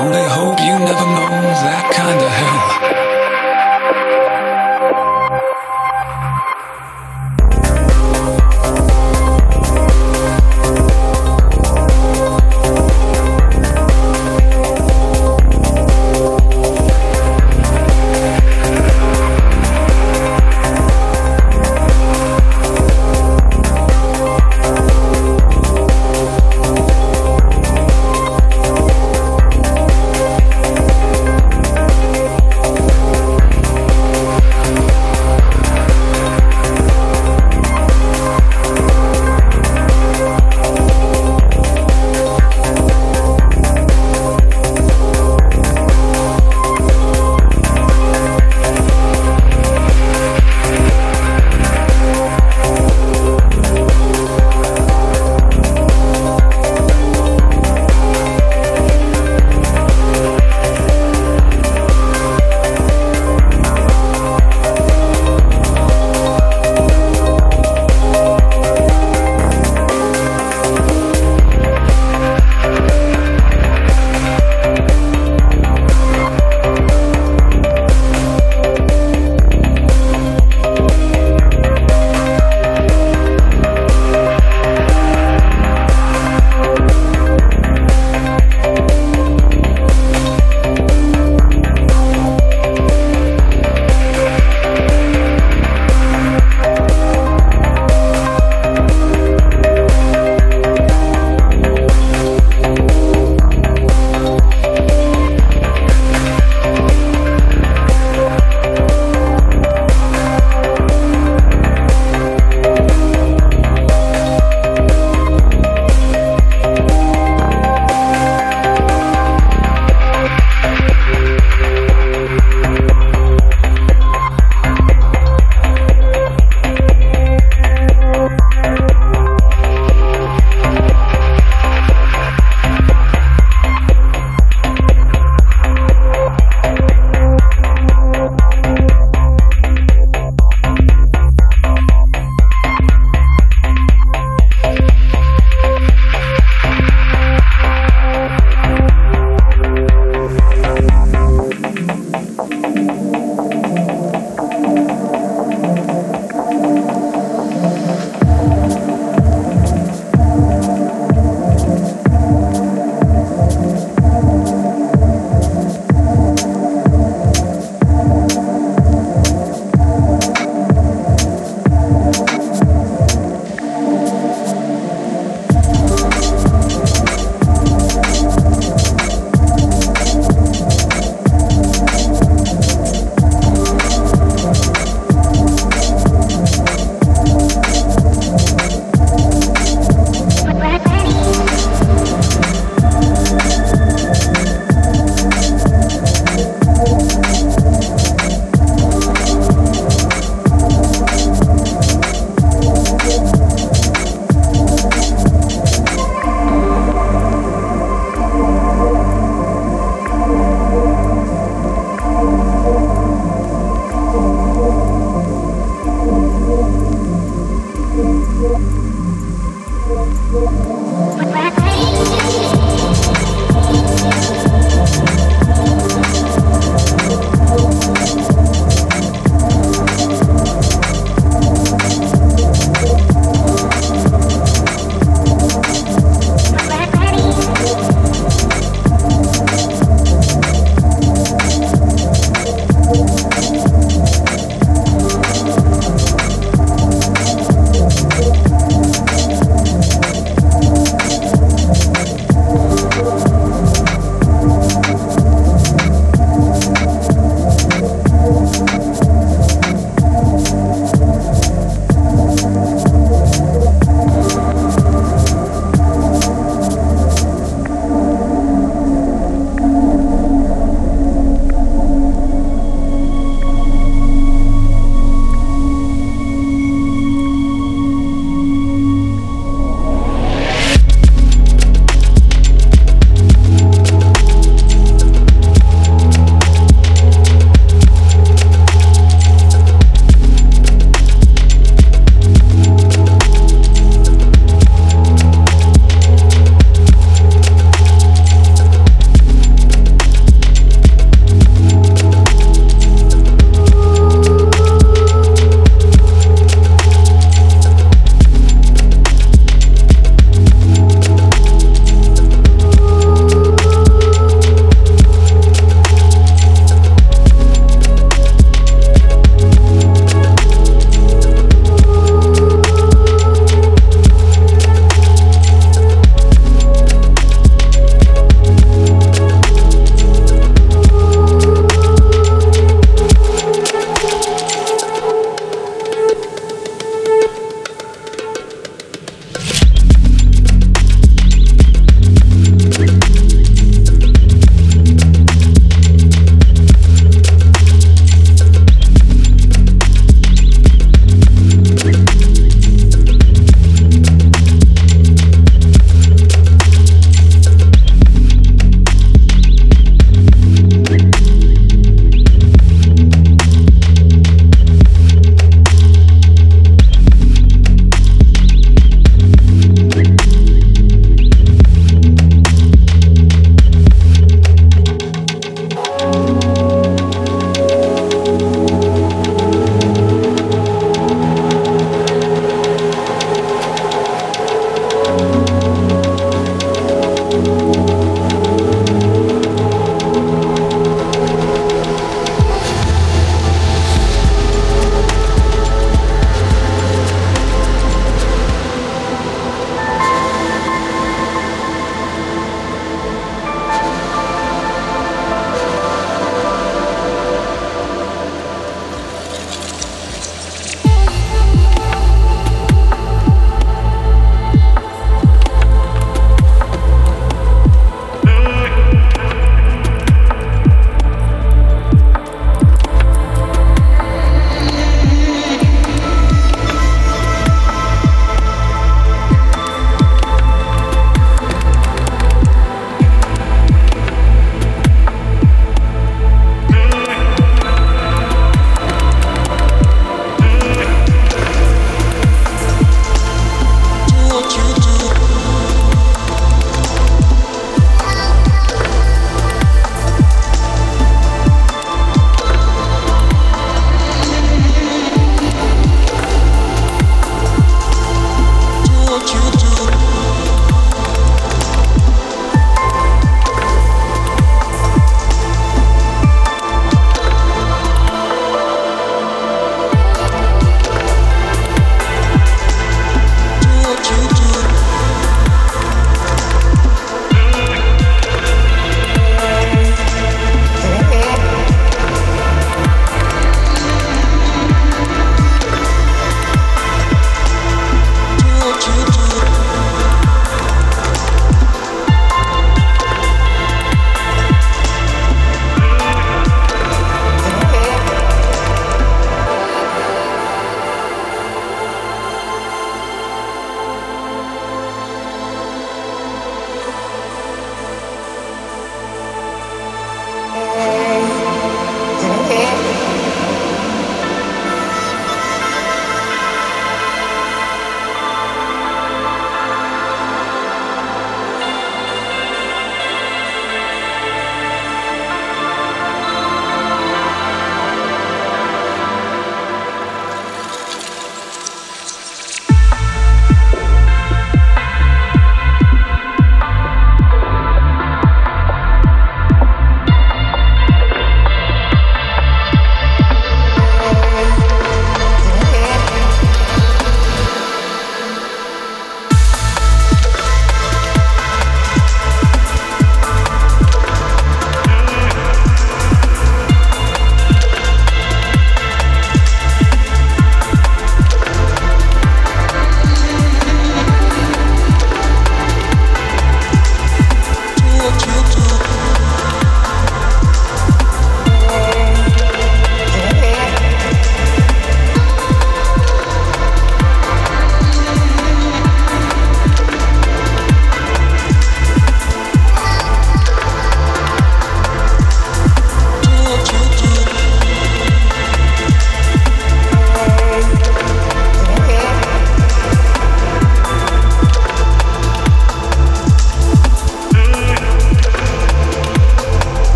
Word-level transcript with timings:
only 0.00 0.24
hope 0.24 0.58
you 0.60 0.78
never 0.78 1.06
know 1.06 1.44
that 1.64 1.92
kind 1.94 2.20
of 2.20 2.30
hell. 2.30 2.93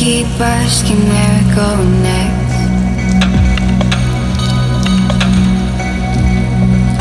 Keep 0.00 0.26
asking 0.40 0.96
where 1.10 1.44
we're 1.44 1.54
going 1.54 2.02
next. 2.02 2.58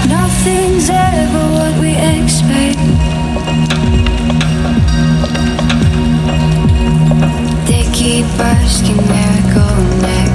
Nothing's 0.10 0.90
ever 0.90 1.46
what 1.56 1.80
we 1.80 1.92
expect. 1.96 2.80
They 7.70 7.84
keep 7.94 8.26
asking 8.38 8.98
where 8.98 9.32
we're 9.34 9.54
going 9.56 10.02
next. 10.02 10.29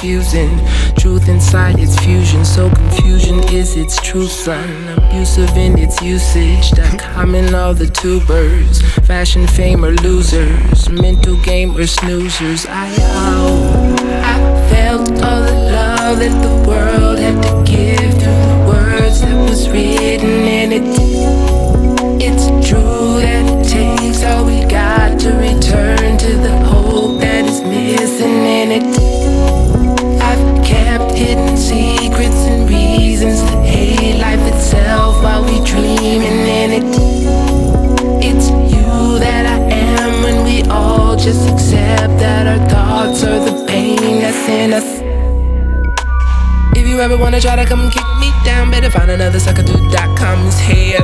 Confusing. 0.00 0.58
Truth 0.98 1.28
inside 1.28 1.78
its 1.78 1.98
fusion, 1.98 2.42
so 2.44 2.70
confusion 2.70 3.38
is 3.52 3.76
its 3.76 4.00
truth, 4.00 4.30
son. 4.30 4.88
Abusive 4.96 5.54
in 5.58 5.78
its 5.78 6.00
usage, 6.00 6.70
that 6.72 6.98
common 6.98 7.54
all 7.54 7.74
the 7.74 7.86
tubers. 7.86 8.80
Fashion, 9.06 9.46
fame, 9.46 9.84
or 9.84 9.92
losers. 9.96 10.88
Mental 10.88 11.36
game 11.42 11.72
or 11.72 11.86
snoozers. 11.86 12.66
I 12.66 12.96
owe. 12.98 13.79
Come 47.70 47.88
kick 47.88 48.04
me 48.18 48.32
down, 48.44 48.68
better 48.68 48.90
find 48.90 49.12
another 49.12 49.38
sucker 49.38 49.62
dude.com's 49.62 50.58
head. 50.58 51.00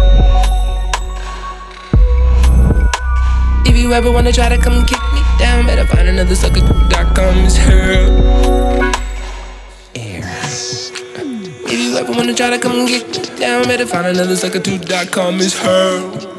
If 3.65 3.77
you 3.77 3.93
ever 3.93 4.11
wanna 4.11 4.33
try 4.33 4.49
to 4.49 4.59
come 4.59 4.85
kick 4.85 5.01
me 5.15 5.23
down, 5.39 5.65
better 5.65 5.87
find 5.87 6.09
another 6.09 6.35
sucker 6.35 6.59
dude.com's 6.59 7.57
head. 7.57 8.09
Air. 9.95 10.25
If 11.71 11.79
you 11.79 11.97
ever 11.99 12.11
wanna 12.11 12.35
try 12.35 12.51
to 12.51 12.59
come 12.59 12.85
get 12.87 13.39
down, 13.39 13.63
better 13.69 13.87
find 13.87 14.09
another 14.09 14.35
sucker 14.35 14.59
dude.com 14.59 15.39
is 15.39 15.57
her. 15.61 16.35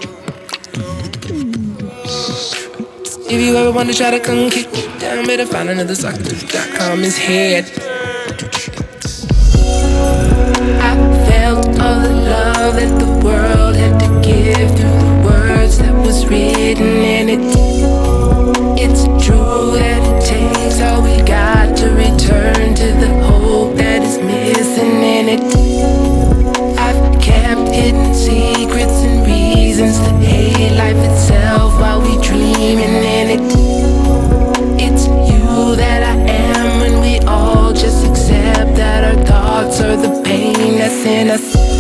If 3.30 3.40
you 3.46 3.56
ever 3.56 3.72
wanna 3.72 3.94
try 3.94 4.12
to 4.12 4.20
come 4.20 4.50
kick 4.50 4.74
me 4.74 5.00
down, 5.00 5.26
better 5.26 5.46
find 5.46 5.70
another 5.70 5.96
sucker.com 5.96 7.00
is 7.06 7.18
head. 7.18 7.87
Pain 41.28 41.77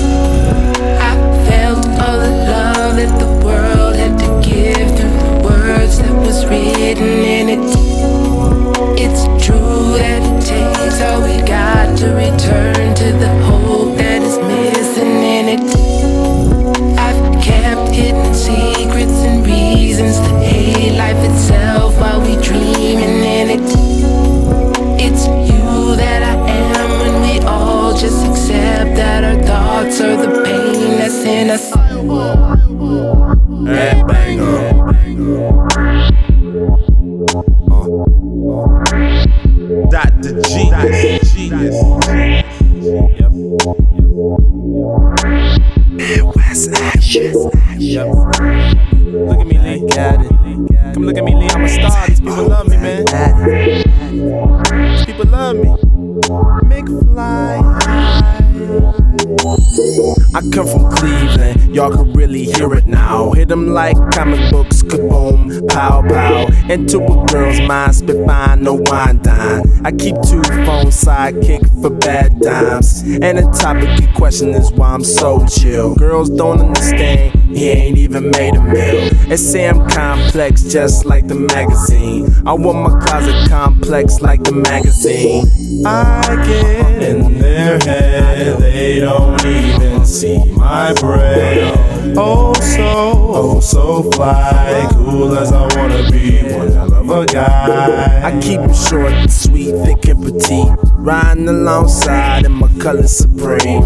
like 63.77 63.95
comic 64.09 64.51
books, 64.51 64.81
kaboom, 64.81 65.67
pow 65.69 66.01
pow. 66.01 66.47
Into 66.67 66.97
a 66.97 67.25
girl's 67.27 67.61
mind, 67.61 67.95
spit 67.95 68.25
fine, 68.25 68.63
no 68.63 68.73
wine 68.73 69.21
dine. 69.21 69.61
I 69.85 69.91
keep 69.91 70.15
two 70.23 70.41
phones 70.65 70.99
sidekick 70.99 71.61
for 71.79 71.91
bad 71.91 72.41
times. 72.41 73.03
And 73.03 73.37
the 73.37 73.43
topic 73.61 73.89
in 74.01 74.11
question 74.15 74.49
is 74.55 74.71
why 74.71 74.87
I'm 74.95 75.03
so 75.03 75.45
chill. 75.45 75.93
Girls 75.93 76.31
don't 76.31 76.59
understand, 76.59 77.35
he 77.55 77.69
ain't 77.69 77.99
even 77.99 78.31
made 78.31 78.55
a 78.55 78.63
meal. 78.63 79.11
They 79.29 79.37
say 79.37 79.69
I'm 79.69 79.87
complex, 79.87 80.63
just 80.63 81.05
like 81.05 81.27
the 81.27 81.35
magazine. 81.35 82.33
I 82.47 82.53
want 82.53 82.79
my 82.79 82.99
closet 83.05 83.47
complex 83.47 84.21
like 84.21 84.41
the 84.43 84.53
magazine. 84.53 85.45
I 85.85 86.35
get 86.47 87.03
in 87.03 87.37
their 87.37 87.77
head, 87.77 88.57
they 88.59 88.99
don't 89.01 89.45
even 89.45 90.03
see 90.03 90.43
my 90.53 90.93
bread. 90.93 91.96
Oh, 92.19 92.51
so, 92.55 92.83
oh, 92.83 93.59
so 93.59 94.09
fly, 94.11 94.87
cool 94.91 95.37
as 95.37 95.51
I 95.51 95.61
wanna 95.77 96.09
be, 96.09 96.41
one 96.51 96.71
hell 96.71 96.91
of 96.91 97.09
a 97.11 97.25
guy. 97.27 98.21
I 98.23 98.39
keep 98.41 98.59
'em 98.59 98.73
short 98.73 99.13
and 99.13 99.31
sweet, 99.31 99.75
thick 99.85 100.05
and 100.09 100.23
petite. 100.23 100.71
Riding 100.97 101.47
alongside 101.47 102.45
in 102.45 102.53
my 102.53 102.67
color 102.79 103.07
supreme. 103.07 103.83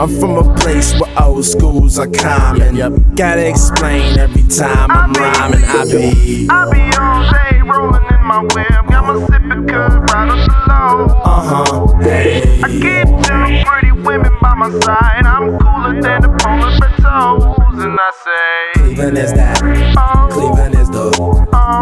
I'm 0.00 0.08
from 0.18 0.38
a 0.38 0.54
place 0.56 0.94
where 0.98 1.12
old 1.22 1.44
schools 1.44 1.98
are 1.98 2.08
common. 2.08 3.04
Gotta 3.14 3.46
explain 3.46 4.18
every 4.18 4.42
time 4.44 4.90
I'm 4.90 5.12
rhyming. 5.12 5.62
I 5.62 5.84
be. 5.84 6.48
I 6.50 6.70
be 6.72 6.82
all 6.98 7.22
day 7.30 7.60
rolling 7.60 8.06
in 8.10 8.24
my 8.24 8.40
whip. 8.40 8.86
Got 8.88 9.04
my 9.06 9.26
sipping 9.26 9.66
cup 9.68 9.92
right 10.10 10.30
on 10.30 10.38
the 10.38 10.54
low. 10.66 11.22
Uh 11.24 11.42
huh. 11.50 11.98
Hey. 12.00 12.60
I 12.64 12.68
keep 12.68 13.06
two 13.22 13.64
pretty 13.68 13.92
women 13.92 14.32
by 14.40 14.54
my 14.54 14.70
side. 14.80 15.19
Cleveland 19.00 19.24
is 19.24 19.32
that. 19.32 19.56
Cleveland 20.30 20.74
is 20.74 20.90
the. 20.90 21.10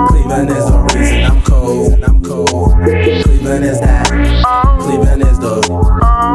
Cleveland 0.08 0.50
is 0.50 0.70
the 0.70 0.78
reason 0.94 1.24
I'm 1.24 1.42
cold. 1.42 2.04
I'm 2.04 2.22
cold. 2.22 2.74
Cleveland 3.24 3.64
is 3.64 3.80
that. 3.80 4.06
Cleveland 4.78 5.22
is 5.22 5.38
the. 5.40 5.60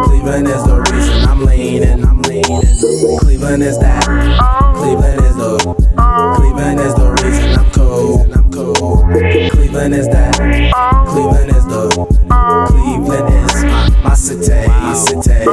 Cleveland 0.04 0.48
is 0.50 0.64
the 0.66 0.84
reason 0.92 1.24
I'm 1.24 1.46
leaning. 1.46 2.04
I'm 2.04 2.22
leaning. 2.24 2.62
Cleveland 3.20 3.64
is 3.64 3.80
that. 3.80 4.04
Cleveland 4.76 5.24
is 5.24 5.36
the. 5.38 5.56
Cleveland 6.36 6.80
is 6.82 6.96
the 6.96 7.16
reason 7.24 7.60
I'm 7.60 7.72
cold. 7.72 8.34
I'm 8.34 8.52
cold. 8.52 9.08
Cleveland 9.54 9.94
is 9.94 10.10
that. 10.10 10.36
Cleveland 11.08 11.50
is 11.56 11.64
the. 11.64 11.88
Cleveland 12.68 13.34
is 13.34 13.64
my, 13.64 13.90
my 14.04 14.14
city. 14.16 14.68
City. 15.00 15.48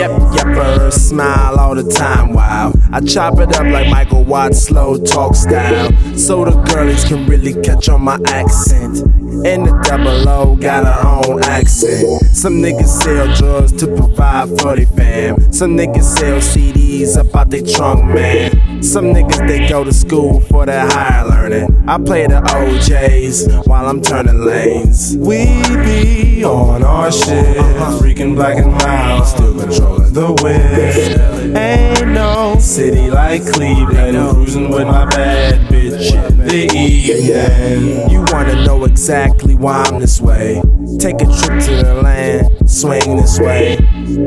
Yep, 0.00 0.12
yepper. 0.32 0.90
Smile 0.90 1.45
all 1.45 1.45
the 1.76 1.90
time. 1.90 2.32
Wow. 2.32 2.72
I 2.92 3.00
chop 3.00 3.38
it 3.38 3.54
up 3.56 3.66
like 3.66 3.88
Michael 3.88 4.24
Watts, 4.24 4.64
slow 4.64 4.96
talk 4.96 5.34
style. 5.34 5.90
So 6.16 6.44
the 6.44 6.52
girlies 6.72 7.04
can 7.04 7.26
really 7.26 7.54
catch 7.62 7.88
on 7.88 8.02
my 8.02 8.18
accent. 8.26 8.98
And 9.46 9.66
the 9.66 9.80
double 9.84 10.28
O 10.28 10.56
got 10.56 10.84
her 10.86 11.30
own 11.30 11.42
accent. 11.44 12.24
Some 12.34 12.54
niggas 12.54 13.02
sell 13.02 13.34
drugs 13.36 13.72
to 13.72 13.86
provide 13.86 14.48
for 14.60 14.76
their 14.76 14.86
fam. 14.86 15.52
Some 15.52 15.76
niggas 15.76 16.18
sell 16.18 16.38
CDs 16.38 17.16
about 17.16 17.50
their 17.50 17.62
trunk, 17.62 18.04
man. 18.06 18.82
Some 18.82 19.06
niggas 19.06 19.46
they 19.46 19.68
go 19.68 19.84
to 19.84 19.92
school 19.92 20.40
for 20.40 20.66
their 20.66 20.86
higher 20.86 21.35
I 21.46 21.98
play 21.98 22.26
the 22.26 22.42
O'Jays 22.56 23.46
while 23.66 23.88
I'm 23.88 24.00
turning 24.02 24.44
lanes. 24.44 25.16
We 25.16 25.46
be 25.84 26.44
on 26.44 26.82
our 26.82 27.12
shit, 27.12 27.56
freaking 28.00 28.34
black 28.34 28.58
and 28.58 28.72
mild, 28.72 29.26
still 29.26 29.56
controlling 29.56 30.12
the 30.12 30.32
wind. 30.42 31.56
Ain't 31.56 32.08
no 32.08 32.56
city 32.58 33.10
like 33.10 33.46
Cleveland, 33.46 34.34
cruising 34.34 34.70
with 34.70 34.88
my 34.88 35.06
bad 35.06 35.60
bitch 35.70 36.10
the 36.48 36.68
evening. 36.76 38.10
You 38.10 38.24
wanna 38.32 38.64
know 38.64 38.84
exactly 38.84 39.54
why 39.54 39.84
I'm 39.84 40.00
this 40.00 40.20
way? 40.20 40.60
Take 40.98 41.22
a 41.22 41.26
trip 41.26 41.62
to 41.62 41.82
the 41.84 42.00
land, 42.02 42.68
swing 42.68 43.18
this 43.18 43.38
way. 43.38 43.78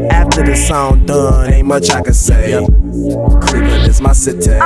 After 0.09 0.43
the 0.43 0.55
song 0.55 1.05
done, 1.05 1.51
ain't 1.51 1.67
much 1.67 1.89
I 1.89 2.01
can 2.01 2.13
say. 2.13 2.65
Cleveland 2.99 3.87
is 3.87 4.01
my 4.01 4.11
city, 4.11 4.41
city. 4.41 4.59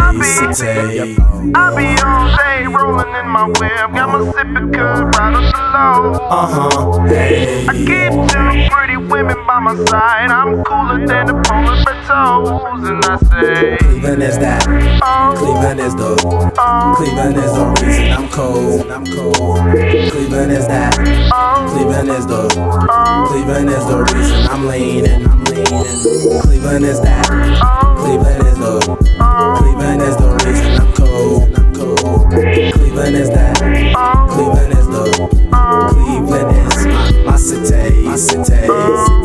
I 1.54 1.70
be 1.78 1.86
all 2.02 2.36
day 2.36 2.66
rolling 2.66 3.14
in 3.14 3.28
my 3.30 3.46
whip. 3.46 3.94
Got 3.94 4.10
my 4.10 4.20
sippy 4.34 4.74
cup 4.74 5.14
right 5.14 5.36
on 5.36 5.44
the 5.44 5.62
low. 5.70 6.28
Uh 6.30 6.48
huh, 6.50 7.06
hey. 7.06 7.68
I 7.68 7.74
keep 7.74 8.12
two 8.32 8.74
pretty 8.74 8.98
women 8.98 9.38
by 9.46 9.60
my 9.60 9.76
side. 9.86 10.32
I'm 10.32 10.64
cooler 10.64 11.06
than 11.06 11.28
the 11.28 11.34
polar 11.46 11.78
toes. 12.10 12.90
And 12.90 13.06
I 13.06 13.18
say, 13.30 13.78
Cleveland 13.78 14.24
is 14.24 14.40
that. 14.40 14.66
oh, 15.04 15.36
Cleveland 15.38 15.80
is 15.80 15.96
the. 15.96 16.54
oh, 16.58 16.94
Cleveland 16.98 17.38
is 17.38 17.54
the 17.54 17.86
reason 17.86 18.12
I'm 18.14 18.30
cold. 18.30 18.90
I'm 18.90 19.06
cold. 19.06 19.60
Cleveland 20.12 20.52
is 20.52 20.68
that. 20.68 20.98
oh, 21.32 21.70
Cleveland 21.76 22.10
is 22.10 22.26
the. 22.26 22.50
oh, 22.90 23.28
Cleveland 23.30 23.70
is 23.70 23.86
the 23.86 24.04
reason 24.12 24.48
I'm 24.50 24.66
leaning. 24.66 25.28
I'm 25.28 25.44
leaning. 25.44 26.42
Cleveland 26.42 26.86
is 26.86 27.00
that. 27.02 27.93
Cleveland 28.04 28.48
is 28.48 28.58
the. 28.58 28.98
Cleveland 29.58 30.02
is 30.02 30.18
the 30.18 30.30
reason 30.46 30.72
I'm 30.82 30.94
cold. 30.94 31.56
I'm 31.56 31.74
cold. 31.74 32.32
Cleveland 32.74 33.16
is 33.16 33.30
that. 33.30 33.58
Cleveland 34.30 34.74
is 34.74 34.88
the. 34.88 35.04
Cleveland 35.94 36.58
is 36.58 36.86
my, 36.86 37.32
my 37.32 37.38
city. 37.38 38.02
My 38.04 38.16
city. 38.18 39.23